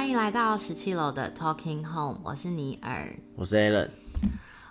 [0.00, 3.14] 欢迎来到十七楼的 Talking Home，我是尼尔。
[3.36, 3.90] 我是 Alan。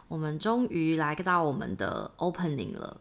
[0.07, 2.97] 我们终于来到我们的 opening 了，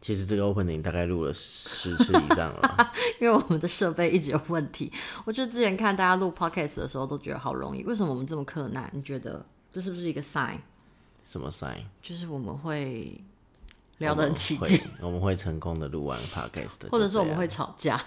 [0.00, 4.92] 其实这个 opening 大概录了十次以上了， 因为我们的设备一直有问题。
[5.24, 8.90] 我觉得之前看大家录 podcast 的时候都觉得好容易，为什么我们这么困难？
[8.92, 10.58] 你觉得这是不是一个 sign？
[11.24, 11.84] 什么 sign？
[12.02, 13.20] 就是我们会
[13.98, 18.04] 聊得很起会劲，我们会成功的录完 podcast，或者是我们会吵架。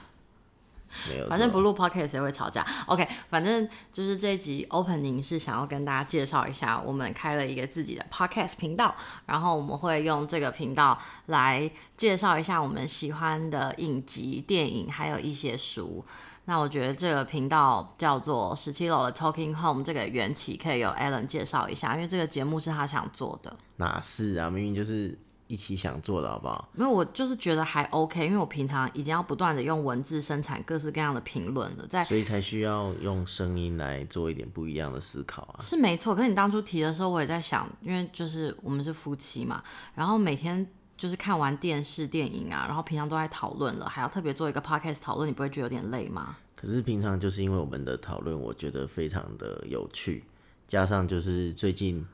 [1.30, 2.66] 反正不录 podcast 也会吵架。
[2.88, 8.96] OK，反正就是这一集 opening 是想要跟大家介绍一下，我们开了一个自己的 podcast 频道，
[9.26, 16.04] 然后我们会用这个频道来介绍一下我们喜欢的影集、电影，还有一些书。
[16.46, 23.56] 那我觉得这个频道叫做十七楼的 Talking Home，这个缘起可以由 Alan 介绍一下，因为这个节目是他想做的。
[23.76, 24.50] 哪是啊？
[24.50, 25.16] 明明就是
[25.50, 26.70] 一起想做的好不好？
[26.74, 35.60] 没有，我就是觉得还 OK，因为我平常已经要不断的用文字生产各式各样的评论了，在所以才需要用声音来做一点不一样的思考啊。
[35.60, 39.64] 是没错，可是你当初提的时候，我也在想，因为就是我们是夫妻嘛，
[39.96, 46.38] 然后每天就是看完电视、电影啊，然后平常都在讨论了，还要特别做一个 podcast 讨论，你不会觉得有点累吗？
[46.56, 50.26] 可是平常就是因为我们的讨论，我觉得非常的有趣，
[50.68, 52.06] 加上就是最近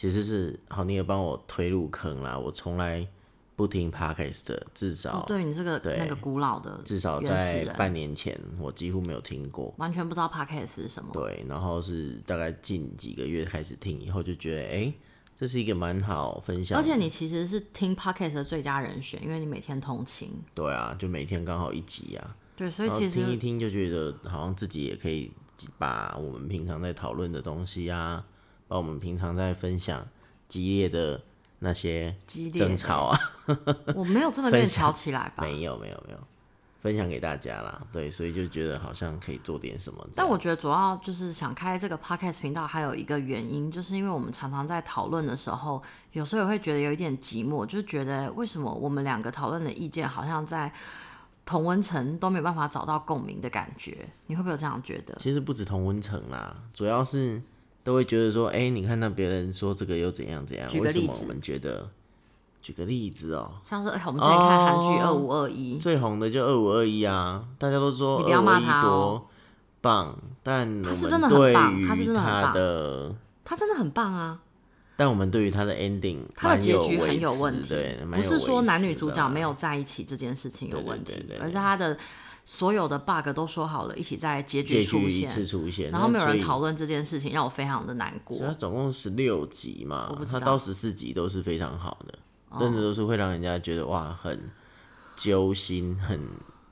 [0.00, 2.38] 其实是好，你也帮我推入坑啦。
[2.38, 3.06] 我从来
[3.54, 9.74] 不听 podcast，的至少、哦，对你这个那个古老的，至少在半年前，我几乎没有听过。
[9.76, 11.10] 完全不知道 podcast 是什么。
[11.12, 14.94] 对，然后是大概近几个月开始听，以后就觉得，哎、
[15.38, 16.78] 这是一个蛮好分享。
[16.78, 20.30] 而且你其实是听 podcast 的最佳人选，因为你每天通勤。
[20.54, 25.30] 对啊，就每天刚好一集啊，对，所以其实听一听就觉得好像自己也可以
[25.76, 28.24] 把我们平常在讨论的东西啊，
[28.70, 30.06] 把我们平常在分享
[30.48, 31.20] 激烈的
[31.58, 33.18] 那些激烈争吵啊，
[33.96, 35.42] 我没有真的跟你吵起来吧？
[35.42, 36.18] 没有没有没有，
[36.80, 37.82] 分享给大家啦。
[37.90, 40.08] 对，所以就觉得好像可以做点什么。
[40.14, 45.82] 但我觉得主要就是想开这个 podcast 频道，还有一个原因，就是因为我们常常在讨论的时候，
[46.12, 50.72] 有时候也会觉得有一点寂寞，就是觉得为什么我们两个讨论的意见好像在
[51.44, 55.18] 同温层都没有办法找到共鸣的感觉，你会不会有这样觉得？
[55.20, 57.42] 其实不止同温层啦，主要是
[57.82, 61.88] 都会觉得说，哎、你看那别人说这个又怎样怎样，为什么我们觉得？
[62.62, 68.84] 举个例子哦、像是哎我们之前看韩剧哦二五二一，最红的就二五二一啊，大家都说你不要骂他哦。
[68.84, 69.28] 多
[69.80, 72.42] 棒，但他是真的很棒他是真的很棒。
[72.42, 73.14] 他的，
[73.46, 74.42] 他真的很棒啊，
[74.94, 81.96] 但我们对于他的 ending，他的蛮结局很有问题对，，不是说男女主角没有在一起这件事情有问题，而是他的
[82.52, 86.76] 所有的 bug 都说好了一起在结局结局一出现，次出现，然后没有人讨论。
[86.76, 88.48] 这件事情，让我非常的难过所以。
[88.48, 92.18] 它总共十六集嘛我不，知它道到十四集都是非常好的，
[92.48, 94.50] 哦真的都是会让人家觉得哇，很
[95.14, 96.28] 揪心，很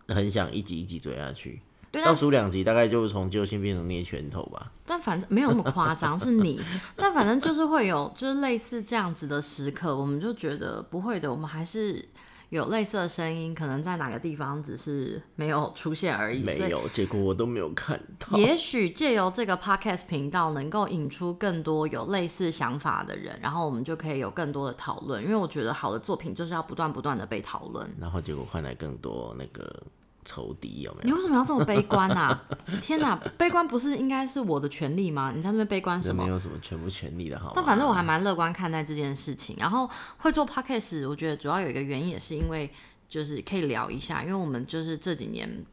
[0.08, 1.62] 很想一集一集追下去。
[1.92, 4.72] 对，倒数两集大概就是从揪心变成捏拳头吧。
[4.84, 6.60] 但反正没有那么夸张，是你。
[6.96, 12.04] 但反正就是会有，就是类似这样子的时刻，我们就觉得不会的，我们还是
[12.50, 16.42] 有类似的声音，可能在哪个地方只是没有出现而已。
[16.42, 18.38] 没有，结果我都没有看到。
[18.38, 25.22] 也许借由这个 podcast 频道，能够引出更多有类似想法的人，然后我们就可以有更多的讨论。
[25.22, 27.86] 因为我觉得好的作品就是要不断不断的被讨论。
[28.00, 29.82] 然后结果换来更多那个
[30.28, 31.06] 仇敌，有没有？
[31.06, 32.44] 你为什么要这么悲观啊？
[32.82, 35.32] 天哪，悲观不是应该是我的权利吗？
[35.34, 36.28] 你在那边悲观什么没？
[36.28, 37.52] 有什么全部权利的好？
[37.54, 39.56] 但反正我还蛮乐观看待这件事情。
[39.58, 42.70] 然后会做 podcast，我觉得主要有一个原因也是因为
[43.08, 45.64] 就是可以聊一下，因为我们就是这几年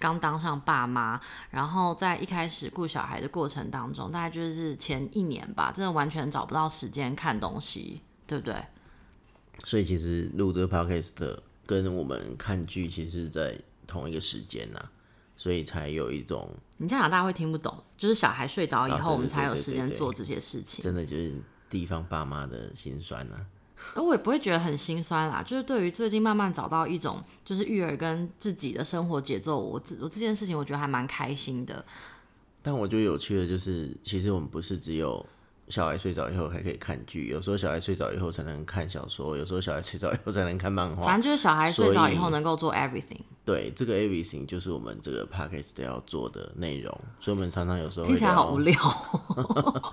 [0.00, 1.20] 刚当上爸妈，
[1.50, 8.54] 然后在一开始顾小孩的过程当中，大概就是前一年吧，真的完全找不到时间看东西，对不对？
[9.64, 13.56] 所以其实录这个 podcast 跟我们看剧其实是在
[13.92, 14.82] 同一个时间呐、
[15.36, 16.48] 所以才有一种
[16.78, 20.82] 你这样讲大家会听不懂，就是小孩睡着以后，我们才有时间做这些事情。
[20.82, 21.34] 真的就是
[21.68, 23.36] 地方爸妈的心酸呐、
[23.94, 31.84] 而我也不会觉得很心酸啦，就是对于最近慢慢找到一种就是育儿跟自己的生活节奏，我这我这件事情我觉得还蛮开心的。
[32.62, 35.24] 但我觉得有趣的就是，其实我们不是只有
[35.68, 41.06] 小孩睡着以后还可以看剧，有时候小孩睡着以后才能看小说，有时候小孩睡着以后才能看漫画。
[41.06, 49.92] 反正就是小孩睡着以后能够做 everything，对，这个 everything 就是我们这个 podcast 要做的内容，所以我们常常有时候会听起来好聊无聊。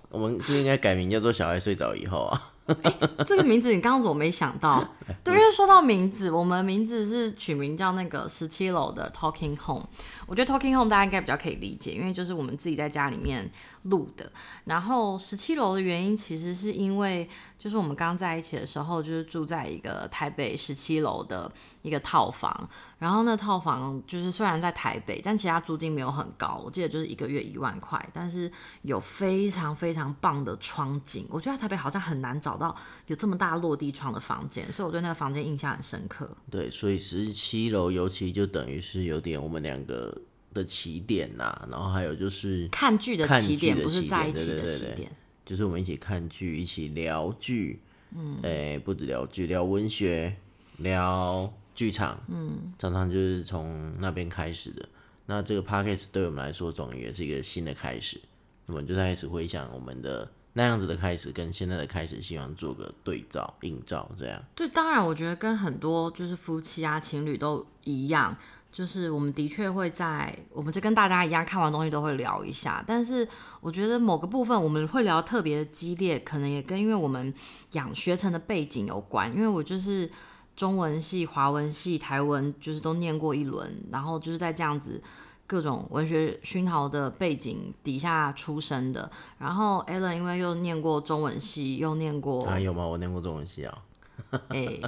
[0.10, 2.52] 我们是不是应该改名叫做小孩睡着以后啊？
[3.26, 4.82] 这个名字你刚刚怎么没想到？
[5.22, 9.86] 对，因为说到名字，我们名字是取名叫那个十七楼的 Talking Home。
[10.26, 13.50] 我觉得 Talking Home 大家应该比较可以理解，因为就是我们自己在家里面
[13.82, 14.30] 录的。
[14.64, 17.28] 然后十七楼的原因，其实是因为
[17.58, 21.50] 就是我们刚在一起的时候，就是住在一个台北十七楼的
[21.82, 22.68] 一个套房。
[22.98, 28.50] 然后那套房就是虽然在台北，但其他租金没有很高，我记得就是一个月一万块，但是
[28.80, 31.26] 有非常非常棒的窗景。
[31.28, 36.28] 我觉得台北好像很难找到有这么大落地窗的房间，所以我对那个房间印象很深刻。
[36.50, 40.16] 对，所以十七楼尤其就等于是有点我们两个
[40.52, 45.10] 的起点呐，然后还有就是看剧的起点，不是在一起的起点。
[45.44, 47.82] 就是我们一起看剧，一起聊剧，
[48.16, 50.34] 嗯，哎、不止聊剧，聊文学，
[50.78, 54.88] 聊剧场，嗯，常常就是从那边开始的。
[55.26, 58.20] 那这个 podcast 对我们来说，总也是一个新的开始。
[58.66, 64.40] 我们就开始回想我们的那样子的开始，跟现在的开始，希望做个对照、映照，这样。
[64.54, 68.36] 对，当然，我觉得跟很多就是夫妻啊、情侣都一样，
[68.70, 72.84] 就是我们的确会在我们就跟大家一样，看完东西都会聊一下。
[72.86, 73.26] 但是
[73.60, 77.34] 我觉得某个部分我们会聊特别的激烈，可能也跟因为我们
[77.72, 79.28] 养学成的背景有关。
[79.34, 80.08] 因为我就是
[80.54, 85.02] 中文系、华文系、台文，就是都念过一轮，然后就是在这样子。
[85.46, 92.86] 各种文学熏陶的背景底下出生的，然后 Alan 因为又念过中文系，又念过啊，有吗？
[92.86, 93.82] 我念过中文系啊。
[94.50, 94.80] 诶、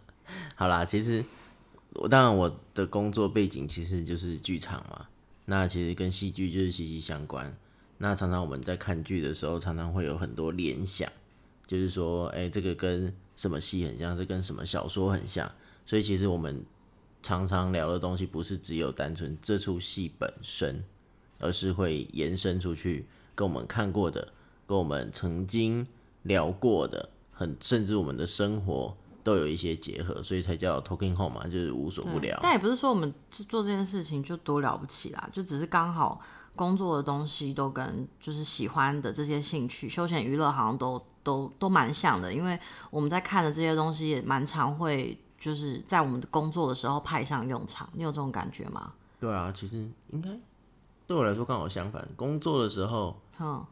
[0.56, 1.24] 好啦，其实
[1.94, 5.06] 我当然我的工作背景其实就是剧场嘛，
[5.44, 7.54] 那其实跟戏剧就是息息相关。
[7.98, 11.10] 那常常我们在看剧的时候，常常会有很多联想，
[11.66, 15.50] 就是说，哎、这个跟什么戏很像，这跟什么小说很像。
[15.84, 16.64] 所以其实我们
[17.22, 20.82] 常常聊的东西，不是只有单纯这出戏本身，
[21.40, 24.28] 而是会延伸出去，跟我们看过的，
[24.66, 25.86] 跟我们曾经
[26.22, 32.38] 聊过的，很甚至我们的生活都有一些结合，所以才叫 talking home 嘛，就是无所不聊。
[32.40, 36.20] 但也不是说我们做这件事情就多了不起啦，就只是刚好
[36.56, 42.58] 工作的东西都跟就是喜欢的这些兴趣、休闲娱乐好像都都都蛮像的，因为
[42.90, 47.88] 我们在看的这些东西也蛮常会就是在我们的工作的时候派上用场。
[47.92, 48.92] 你有这种感觉吗？
[49.20, 50.30] 对啊，其实应该
[51.06, 53.64] 对我来说刚好相反，工作的时候，嗯，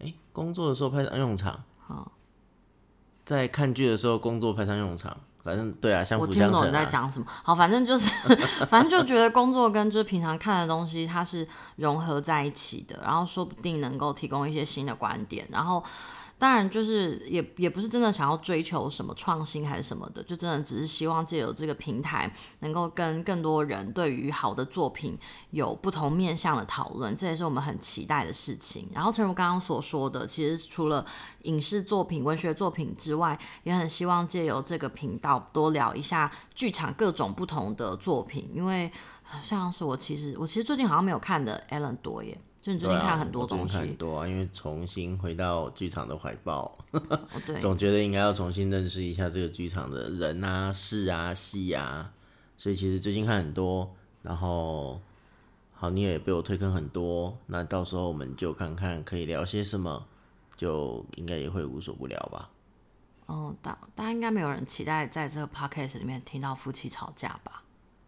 [0.00, 2.06] 哎、工作的时候派上用场，嗯，
[3.24, 6.84] 在看剧的时候工作派上用场，反正对啊，相我辅相成、听不懂你在啊。
[6.84, 7.26] 讲什么。
[7.42, 8.14] 好，反正就是，
[8.68, 11.46] 反正就觉得工作跟就是平常看的东西，它是
[11.76, 15.82] 融合在一起的，然后说不定能够提供一些新的观点，然后。
[16.42, 25.16] 当然，就是也也不是真的想要追求什么创新还是什么的，就真的只是希望借由这个平台，能够跟更多人对于好的作品
[25.50, 28.88] 有不同面向的讨论，这也是我们很期待的事情。
[28.92, 31.06] 然后，诚如刚刚所说的，其实除了
[31.42, 38.90] 影视作品、文学作品之外，也很希望借由这个频道多聊一下剧场各种不同的作品，因为
[39.32, 52.12] 呃像是我其实我其实最近好像没有看的 Ellen 多耶，就你最近看很多东西，看很多啊，因为重新回到剧场的怀抱，哦对， 总觉得应该要重新认识一下这个剧场的人啊、事啊、戏啊，
[52.58, 55.00] 所以其实最近看很多，然后
[55.72, 60.06] 好，你也被我推坑很多，那到时候我们就看看可以聊些什么，
[60.56, 62.50] 就应该也会无所不聊吧。
[63.26, 67.61] 哦，大大家应该没有人期待在这个 podcast 里面听到夫妻吵架吧？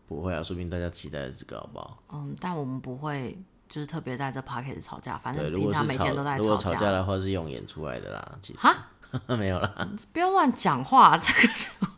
[0.07, 2.03] 不会啊，说不定大家期待的这个好不好？
[2.13, 6.81] 嗯，但我们不会就是特别在这 p a r k e t 吵架，反，正平常每天都在如果吵架。
[6.81, 8.75] 架的话是用演出来的啦，其实哈
[9.37, 9.89] 没有啦。
[10.13, 11.89] 不要乱讲话， 这个时候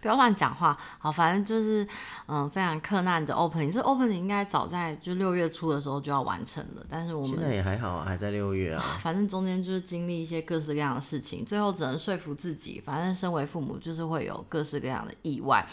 [0.00, 0.76] 不要乱讲话。
[0.98, 1.86] 好，反正就是
[2.26, 8.82] 嗯，非常困难的 opening，这 opening 应该早在就六月初的时候就要完成了，但是我们现在也还好啊，还在六月啊。
[9.02, 15.66] 反正中间就是经历一些各式各样的事情，最后只能说服自己，反正身为父母就是会有各式各样的意外。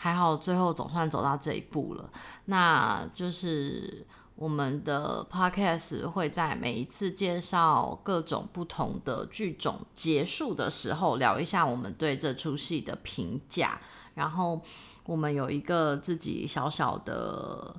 [0.00, 2.08] 还好最后总算走到这一步了，
[2.44, 13.80] 那就是我们的 podcast 会在每一次介绍各种不同的剧种结束的时候，聊一下我们对这出戏的评价，
[14.14, 14.60] 然后
[15.04, 17.74] 我们有一个自己小小的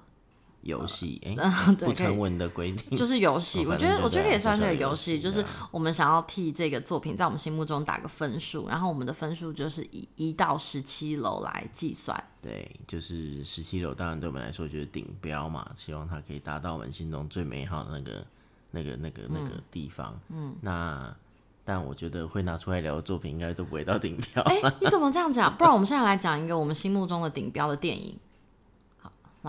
[0.62, 1.36] 游戏哎、
[1.80, 12.22] 不成文的规定， 就是游戏，我觉得我觉得也算是个游戏，就是我们想要替这个作品在我们心目中打个分数，然后我们的分数就是以一到十七楼来计算。
[12.42, 18.26] 对，就是十七楼，当然对我们来说就是顶标嘛，希望它可以达到我们心中最美好的那个、
[18.72, 20.20] 那个、那个、那个地方。
[20.30, 21.16] 嗯，那
[21.64, 24.44] 但我觉得会拿出来聊的作品，应该都不会到顶标。
[24.44, 25.56] 哎、你怎么这样讲？
[25.56, 28.18] 不然我们现在来讲一个我们心目中的顶标的电影。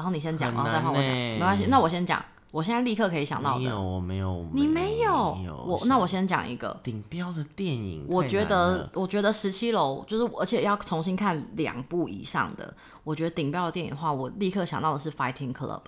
[0.00, 1.66] 好，然后你先讲，然很后再换我讲，没关系。
[1.69, 3.61] 那我先讲，我现在立刻可以想到的。
[3.61, 5.38] 没有，我没有，你没有？
[5.45, 12.75] 有我那我先讲一个，顶标的电影，我觉得我觉得十七楼就是，而且要重新看两部以上的。
[13.04, 15.78] 我觉得顶标的电影的话，我立刻想到的是《Fighting Club》。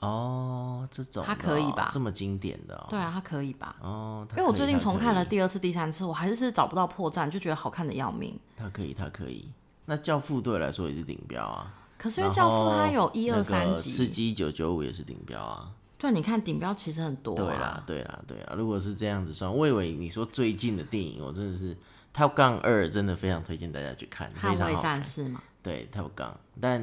[0.00, 3.76] 哦，这种它可以吧这么经典的哦，对啊，它可以吧？
[3.82, 8.38] 哦，因为我最近重看了，第二次、第三次，我还是找不到破绽，就觉得好看的要命。
[8.56, 9.50] 它可以，它可以。
[9.84, 15.70] 那《教父》对我来说也是顶标啊，可是因为《教父》后它有一二三集刺集，激九九五也是顶标啊。
[15.98, 17.36] 对，你看顶标其实很多、啊。
[17.36, 18.54] 对啦，对啦，对啦。
[18.56, 21.74] 如果是这样子算，我以为你说最近的电影，我真的是
[22.14, 24.80] 《Top Gun 二》，真的非常推荐大家去看，非捍卫。
[24.80, 26.80] 战士嘛，对《Top Gun》，但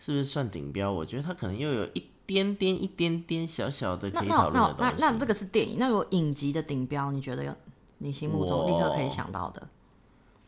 [0.00, 0.90] 是不是算顶标？
[0.90, 4.94] 我觉得它可能又有一点点、一点点小小的那可以那那讨论的东西。
[4.98, 7.54] 那那这个是电影，那如果影集的顶标，你觉得有
[7.98, 9.68] 你心目中立刻可以想到的，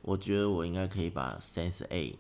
[0.03, 2.11] 我觉得我应该可以把《Sense A》，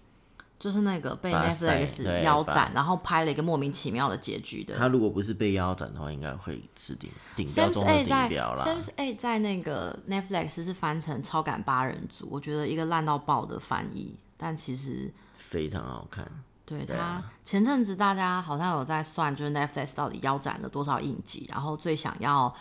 [0.60, 4.76] 就是那个被 Netflix 对腰斩，然后拍了一个莫名其妙的结局的。
[4.76, 8.62] 他如果不是被腰斩的话，应该会是顶顶标中 A 的在顶标啦。
[8.62, 16.30] Sam A 在那个 Netflix 是翻成超感八人组，我觉得一个烂到爆的翻译，但其实非常好看。
[16.66, 22.54] 对他前阵子大家好像有在算，就是 Netflix 到底腰斩了多少影集，然后最想要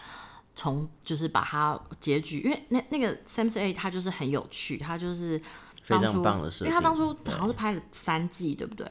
[0.56, 5.40] 从就是把它结局，因为那那个 Sam's A 它就是很有趣，它就是
[5.90, 8.88] 非常当初棒的设定因为他当初好像是拍了三季，对不对？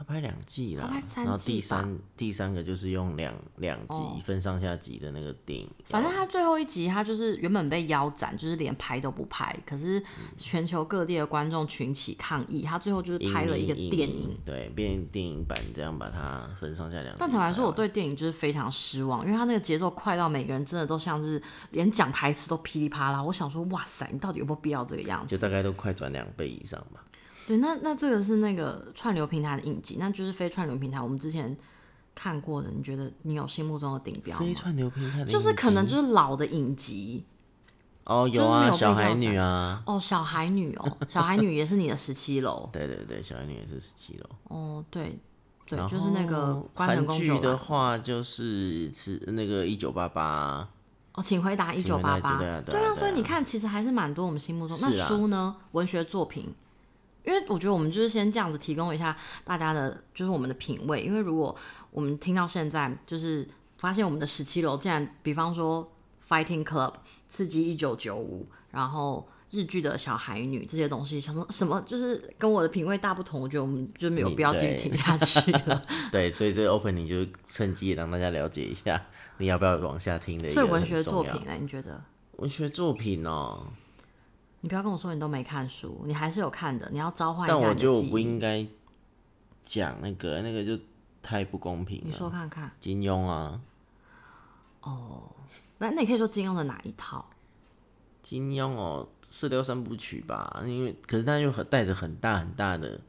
[0.00, 5.68] 他拍两季啦他拍，三然后第三第三个就是用两两集、哦分上下集的那个电影。
[5.84, 9.54] 反正他最后一集，他就是原本被腰斩，就是连拍都不拍。
[9.66, 10.02] 可是
[10.38, 17.16] 全球各地的观众群起抗议，他最后就是拍了一个影电影。，对，变电影版这样把它分上下两集。
[17.18, 21.42] 但坦白说，我对电影就是非常失望，因为他那个节奏快到每个人真的都像是
[21.72, 23.22] 连讲台词都噼里啪啦。
[23.22, 25.36] 我想说，哇塞，你到底有没有必要这个样子？
[25.36, 27.04] 就大概都快转两倍以上吧。
[27.50, 31.00] 对，那那这个是那个串流平台的影集，那就是非串流平台。
[31.00, 31.56] 我们之前
[32.14, 34.46] 看过的，你觉得你有心目中的顶标吗？
[34.46, 37.24] 非串流平台的就是可能就是老的影集
[38.04, 44.26] 哦，有啊，就是有小孩女啊，哦，小孩女哦，小孩女也是你的十七楼 对对对，小孩女也是十七楼。
[44.44, 45.18] 哦，对
[45.66, 50.68] 对，就是那个后关城韩剧的话，就是是那个一九八八，
[51.14, 54.76] 哦，请回答一九八八，对啊对啊啊，所以你看，其实还是蛮多我们心目中。
[54.80, 55.56] 那书呢？
[55.72, 56.52] 文学作品，
[57.24, 61.02] 因为我觉得我们就是先这样子提供一下大家的，就是我们的品味。
[61.02, 61.54] 因为如果
[61.90, 63.48] 我们听到现在，就是
[63.78, 65.92] 发现我们的十七楼竟然，比方说
[66.28, 66.92] 《Fighting Club》、
[67.28, 75.82] 《刺激一九九五》，然后日剧的小孩女这些东西，想说什么就是跟我的品味大不同，我觉得我们就没有必要继续对听下去了。
[76.12, 79.06] 对，所以这个 opening 就趁机也让大家了解一下，
[79.38, 82.02] 你要不要往下听的所以文学作品，呢，你觉得？
[82.36, 83.66] 文学作品哦，
[84.60, 88.10] 你不要跟我说你都没看书，你还是有看的，你要召唤一下但我觉得我你的记忆。
[88.10, 88.66] 不应该
[89.64, 90.78] 讲那个，那个就
[91.22, 92.16] 太不公平你了。
[92.16, 93.60] 说看看，金庸啊，
[94.82, 95.22] 哦
[95.78, 97.24] 那那你可以说金庸的哪一套？
[98.22, 103.00] 金庸哦，射雕三部曲吧，因为可是他又很带着很大很大的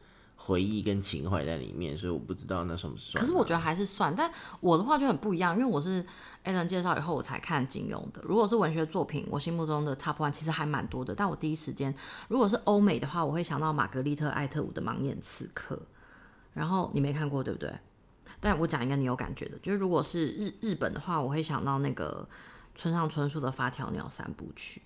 [0.43, 3.19] 回忆跟情怀在里面，所以我不知道那算不算啊。
[3.21, 6.03] 可是我觉得还是算，但我的话就很不一样，因为我是
[6.43, 8.21] a l n 介绍以后我才看金庸的。
[8.23, 11.93] 如果是文学作品，我心目中的 Top One 其实还蛮多的，但我第一时间
[12.27, 15.75] 如果是欧美的话，我会想到玛格丽特·艾特伍的《盲眼刺客》，
[16.53, 17.71] 然后你没看过对不对？
[18.39, 22.27] 但我讲一个你有感觉的，就是如果是日日本的话，我会想到那个
[22.73, 24.81] 村上春树的《发条鸟三部曲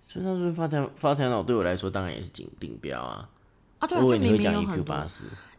[0.00, 3.28] 村上春发条发条鸟对我来说当然也是顶顶标啊。》
[3.82, 4.94] 啊，对啊，就明明有很多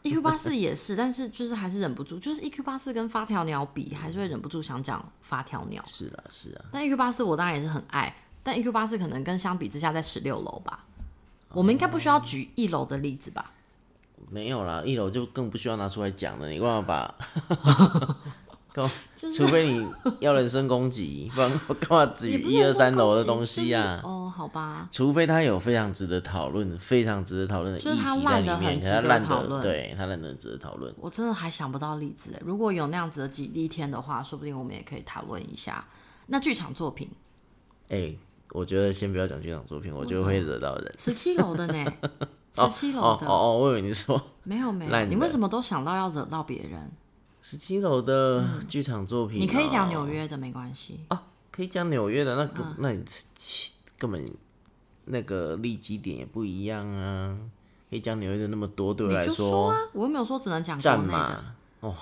[0.04, 5.84] ，EQ 八四也是，但是就是还是忍不住，就是 EQ 八四跟发条鸟比，还是会忍不住想讲发条鸟。
[5.88, 10.86] 是啊是啊，但 EQ 八四我当然也是很爱，但 EQ 八四可能跟相比之下在十六楼吧。
[11.50, 13.52] 我们应该不需要举一楼的例子吧？
[14.30, 17.16] 没有啦，一楼就更不需要拿出来讲了，你干嘛把？
[19.16, 19.88] 除非你
[20.20, 23.98] 要人身攻击，不然我 干嘛举一二三楼的东击西啊？
[23.98, 30.94] 就是哦，好吧，除非他有非常值得讨论、非常值得讨论的议就是他题在烂得里面，很他烂的，讨论对他烂的值得讨论。
[30.98, 32.32] 我真的还想不到例子。
[32.44, 35.86] 如果有那样子的几例天的话，说不定我们也可以讨论一下。
[36.28, 37.10] 那剧场作品
[37.90, 38.16] 哎、
[38.52, 40.92] 我觉得先不要讲剧场作品，我觉得会惹到人。
[40.98, 41.86] 十七楼的呢？
[42.56, 46.92] 十七楼的、哦哦哦，我以为你说没有没有，你为什么都想到要惹到别人？
[47.44, 51.02] 十七楼的剧场作品、嗯你可以讲纽约，的，没关系。
[51.52, 53.04] 可以讲纽约的，那那你
[54.00, 54.26] 根本
[55.06, 57.38] 那个立基点也不一样啊。
[57.90, 61.06] 可以讲纽约的那么多，对我来说啊，我又没有说只能讲战。
[61.06, 61.34] 马。
[61.82, 61.94] 哦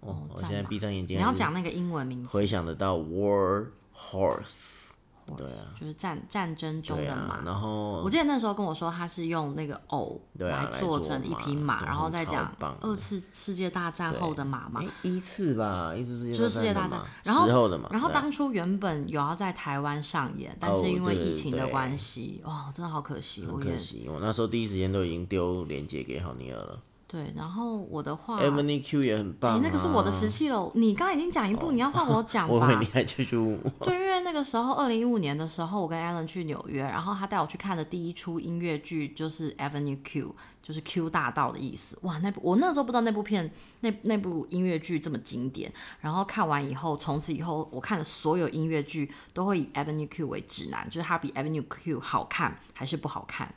[0.00, 2.30] 哦，我现在闭上眼睛，你要讲那个英文名字。
[2.30, 4.87] 回想得到 War Horse
[5.36, 14.88] 对啊，就是战战争中的马。，然后我记得那时候跟我说，他是用那个偶来做做成一匹马，马然后再讲二次世界大战后的马嘛哎。
[15.02, 23.42] 一次吧，一次世界就是世界大战然后的嘛，然后当初原本有要在台湾上演，但是哦因为疫情的关系，哇，真的好可惜。
[23.42, 26.78] 很我也可惜，我那时候第一时间都已经丢链接给好尼尔了。
[27.10, 32.84] 对，然后我的话，Ebony Q 也很棒、哎啊，那个是我的十七楼，你刚刚已经讲一部，你要换我讲吧 我以为你？
[32.92, 41.98] 还继续问我对，因为那个时候二零一五年的时候，我跟 Alan 去纽约，然后他带我去看的第一出音乐剧就是 Avenue Q，就是 Q 大道的意思。
[42.02, 43.50] 哇，那部我那时候不知道那部片
[43.80, 45.72] 那那部音乐剧这么经典，
[46.02, 53.54] 然后看完以后，从此以后我看的所有音乐剧都会以 Avenue Q 为指南，就是它比 Avenue Q 好看还是不好看。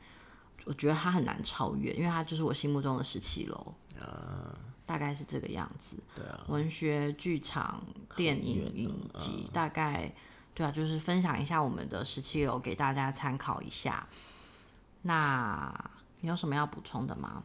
[0.65, 3.74] 我觉得它很难超越，因为它就是我心目中的十七楼
[4.86, 5.98] 大概是这个样子。
[6.15, 7.82] 对啊，文学、剧场、
[8.15, 10.13] 电影、影集，大概
[10.53, 14.08] 对啊，就是分享一下我们的十七楼给大家参考一下。
[15.03, 17.44] 那你有什么要补充的吗？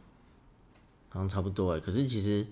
[1.09, 1.79] 好像差不多哎。
[1.79, 2.45] 可是其实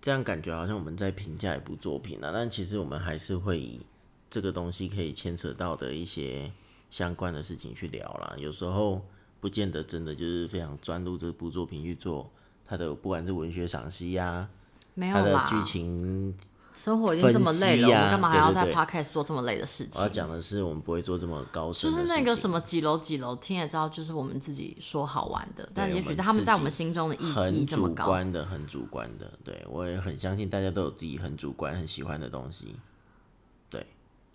[0.00, 3.80] 这样感觉好像我们在评价一部作品啊，但其实我们还是会以
[4.28, 6.52] 这个东西可以牵扯到的一些
[6.90, 8.34] 相关的事情去聊啦。
[8.36, 9.02] 有时候
[9.42, 12.30] 不见得真的就是非常专注这部作品去做
[12.64, 14.48] 他的，不管是文学赏析呀、
[14.94, 16.32] 没有啦，它的剧情。
[16.74, 20.08] 生活已经这么累了，分析啊我干嘛还要在对对对 podcast 做这么累的事我要？
[20.08, 22.24] 讲的是，我们不会做这么高深就是的事情。
[22.24, 28.06] 那个什么几楼几楼，听也知道，就是我们自己说好玩的，但也许们他们在我们心中的意义很主这么高。
[28.06, 29.30] 观的，很主观的。
[29.42, 32.76] 对我也很相信大家都有自己很主观、很喜欢的东西。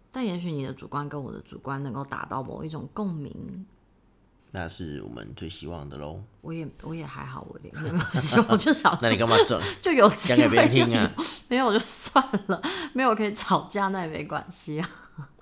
[0.10, 3.66] 但也许你的主观跟我的主观能够达到某一种共鸣，
[4.58, 6.20] 那是我们最希望的喽。
[6.42, 11.12] 我也我也还好，我也没有希望， 我就想那你干嘛整就有机讲给别人会听啊？
[11.48, 12.60] 没有就算了，
[12.94, 14.90] 没有可以吵架那也没关系啊。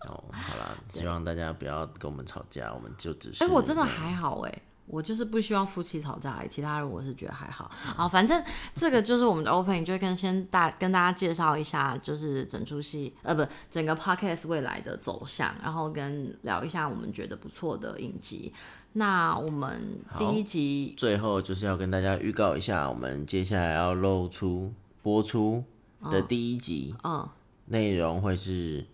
[0.09, 3.45] 哦，好啦，希望大家不要跟我们吵架，我们就只是……
[3.45, 7.69] 哎、我真的还好哎、我就是不希望夫妻吵架，其他人我是觉得还好。
[7.73, 18.53] 好，反正这个就是我们的 opening，就跟先大跟大家介绍一下，就是整出戏呃不整个 podcast 未来的走向，然后跟聊一下我们觉得不错的影集。
[18.93, 24.71] 那我们第一集最后就是要跟大家预告一下，我们接下来要露出
[25.03, 25.63] 播出
[26.03, 27.27] 的第一集，嗯，
[27.65, 28.85] 内容会是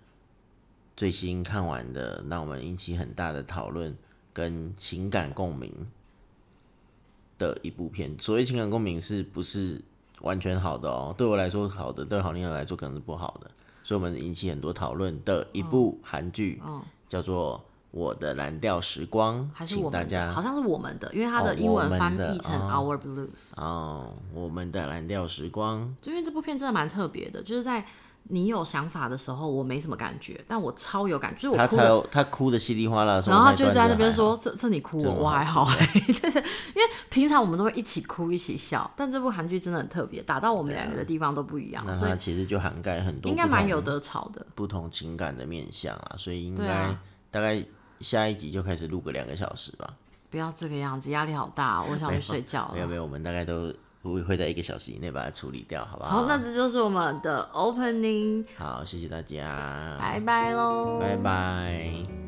[0.95, 3.95] 最新看完的，让我们引起很大的讨论
[4.33, 5.71] 跟情感共鸣
[7.37, 8.17] 的一部片。
[8.19, 9.81] 所谓情感共鸣，是不是
[10.21, 11.13] 完全好的哦？
[11.17, 13.49] 对我来说好的，对郝宁来说可能是不好的，
[13.83, 16.61] 所以我们引起很多讨论的一部韩剧，
[17.09, 17.57] 叫做
[17.91, 23.61] 《我的蓝调时光》，还是我们的，请大家好像是我们的，因为它哦的英文翻译成哦 Our Blues。
[23.61, 27.85] 哦，我们的蓝调时光，就因为这部片真的蛮特别的，就是在
[28.23, 44.45] 你有想法的时候，我没什么感觉，但我超有感觉，就是他我哭他哭的稀里哗啦然后他就在那边说：“这这你哭我，还好 因为平常我们都会一起哭一起笑，但这部韩剧真的很特别，打到我们两个的地方都不一样，那所以其实就涵盖很多应该蛮有得吵的。
[44.55, 47.63] 不同情感的面向啊，所以应该啊大概
[47.99, 49.93] 下一集就开始录个两个小时吧。
[50.29, 52.71] 不要这个样子，压力好大，我想去睡觉了。
[52.75, 56.25] 没有没有，我们大概都会会在一个小时以内把它处理掉，好不好，好？
[56.27, 62.20] 那这就是我们的 opening，好，谢谢大家，拜拜喽，拜拜